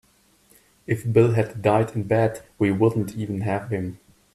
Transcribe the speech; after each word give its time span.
If 0.87 1.13
Bill 1.13 1.35
had 1.35 1.61
died 1.61 1.91
in 1.95 2.07
bed 2.07 2.41
we 2.57 2.71
wouldn't 2.71 3.15
even 3.15 3.41
have 3.41 3.69
him. 3.69 3.99